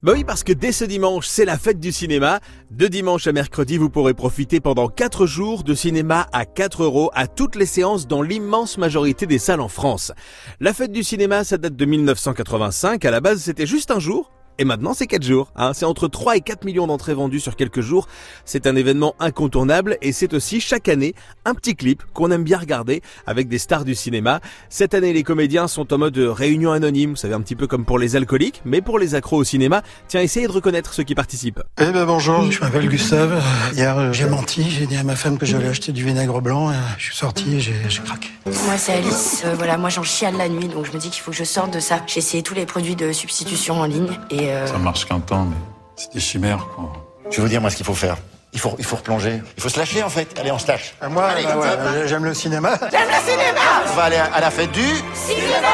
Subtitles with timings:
[0.00, 2.38] Bah oui, parce que dès ce dimanche, c'est la fête du cinéma.
[2.70, 7.10] De dimanche à mercredi, vous pourrez profiter pendant 4 jours de cinéma à 4 euros
[7.14, 10.12] à toutes les séances dans l'immense majorité des salles en France.
[10.60, 13.04] La fête du cinéma, ça date de 1985.
[13.04, 14.30] À la base, c'était juste un jour.
[14.58, 15.52] Et maintenant, c'est 4 jours.
[15.56, 15.72] Hein.
[15.72, 18.08] C'est entre 3 et 4 millions d'entrées vendues sur quelques jours.
[18.44, 22.58] C'est un événement incontournable et c'est aussi chaque année un petit clip qu'on aime bien
[22.58, 24.40] regarder avec des stars du cinéma.
[24.68, 27.84] Cette année, les comédiens sont en mode réunion anonyme, vous savez, un petit peu comme
[27.84, 29.82] pour les alcooliques, mais pour les accros au cinéma.
[30.08, 31.60] Tiens, essayez de reconnaître ceux qui participent.
[31.80, 33.40] Eh ben bonjour, je m'appelle Gustave.
[33.74, 36.72] Hier, euh, j'ai menti, j'ai dit à ma femme que j'allais acheter du vinaigre blanc.
[36.72, 38.28] Et euh, je suis sorti et j'ai craqué.
[38.46, 39.42] Moi, c'est Alice.
[39.44, 41.44] Euh, voilà, moi, j'en chiale la nuit, donc je me dis qu'il faut que je
[41.44, 42.02] sorte de ça.
[42.06, 45.44] J'ai essayé tous les produits de substitution en ligne et euh, ça marche qu'un temps,
[45.44, 45.56] mais
[45.96, 46.92] c'est des chimères, quoi.
[47.30, 48.16] Je vais vous dire, moi, ce qu'il faut faire.
[48.54, 49.42] Il faut, il faut replonger.
[49.56, 50.38] Il faut se lâcher, en fait.
[50.38, 50.94] Allez, on se lâche.
[51.02, 52.78] Euh, moi, bah ouais, j'aime le cinéma.
[52.90, 54.86] J'aime le cinéma On va aller à la fête du...
[55.14, 55.68] Cinéma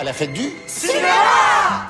[0.00, 0.50] À la fête du...
[0.66, 1.08] Cinéma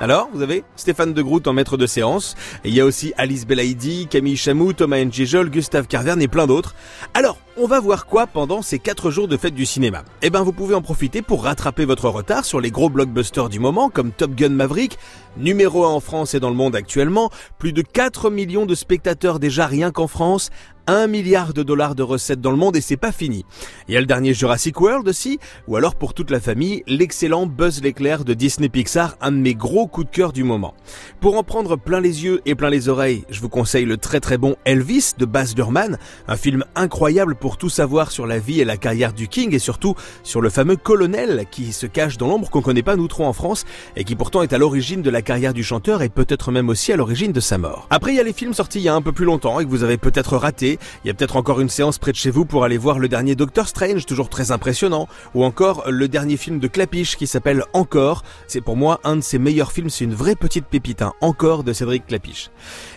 [0.01, 3.45] alors, vous avez Stéphane de Groot en maître de séance, il y a aussi Alice
[3.45, 6.73] Belaïdi, Camille Chamou, Thomas Njejol, Gustave Carverne et plein d'autres.
[7.13, 10.05] Alors, on va voir quoi pendant ces 4 jours de fête du cinéma?
[10.21, 13.59] Eh ben, vous pouvez en profiter pour rattraper votre retard sur les gros blockbusters du
[13.59, 14.97] moment, comme Top Gun Maverick,
[15.35, 19.39] numéro 1 en France et dans le monde actuellement, plus de 4 millions de spectateurs
[19.39, 20.49] déjà rien qu'en France,
[20.89, 23.45] 1 milliard de dollars de recettes dans le monde et c'est pas fini.
[23.87, 25.37] Il y a le dernier Jurassic World aussi,
[25.67, 29.53] ou alors pour toute la famille, l'excellent Buzz l'éclair de Disney Pixar, un de mes
[29.53, 30.73] gros coups de cœur du moment.
[31.19, 34.19] Pour en prendre plein les yeux et plein les oreilles, je vous conseille le très
[34.19, 38.59] très bon Elvis de Baz Luhrmann, un film incroyable pour tout savoir sur la vie
[38.59, 42.27] et la carrière du King et surtout sur le fameux colonel qui se cache dans
[42.27, 43.63] l'ombre qu'on connaît pas nous trop en France
[43.95, 46.91] et qui pourtant est à l'origine de la carrière du chanteur et peut-être même aussi
[46.91, 47.85] à l'origine de sa mort.
[47.91, 49.65] Après il y a les films sortis il y a un peu plus longtemps et
[49.65, 52.31] que vous avez peut-être raté, il y a peut-être encore une séance près de chez
[52.31, 56.37] vous pour aller voir le dernier Doctor Strange, toujours très impressionnant, ou encore le dernier
[56.37, 58.23] film de Clapiche qui s'appelle Encore.
[58.47, 61.13] C'est pour moi un de ses meilleurs films, c'est une vraie petite pépite, hein.
[61.21, 62.49] Encore de Cédric Clapiche.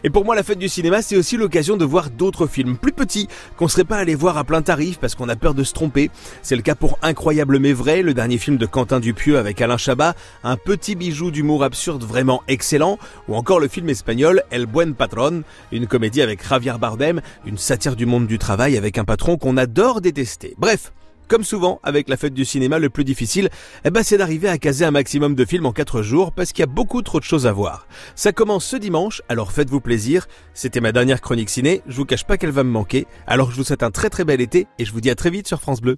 [0.05, 2.92] Et pour moi, la fête du cinéma, c'est aussi l'occasion de voir d'autres films plus
[2.92, 5.72] petits qu'on serait pas allé voir à plein tarif parce qu'on a peur de se
[5.72, 6.10] tromper.
[6.42, 9.76] C'est le cas pour Incroyable mais vrai, le dernier film de Quentin Dupieux avec Alain
[9.76, 10.14] Chabat,
[10.44, 15.43] un petit bijou d'humour absurde vraiment excellent, ou encore le film espagnol El Buen Patron,
[15.70, 19.56] une comédie avec Javier Bardem, une satire du monde du travail avec un patron qu'on
[19.56, 20.55] adore détester.
[20.59, 20.93] Bref,
[21.27, 23.49] comme souvent, avec la fête du cinéma, le plus difficile,
[23.87, 26.61] eh ben, c'est d'arriver à caser un maximum de films en 4 jours parce qu'il
[26.61, 27.87] y a beaucoup trop de choses à voir.
[28.15, 30.27] Ça commence ce dimanche, alors faites-vous plaisir.
[30.53, 33.06] C'était ma dernière chronique ciné, je vous cache pas qu'elle va me manquer.
[33.27, 35.31] Alors je vous souhaite un très très bel été et je vous dis à très
[35.31, 35.97] vite sur France Bleu.